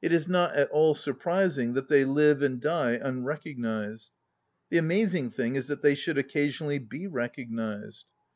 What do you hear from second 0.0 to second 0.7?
It is not at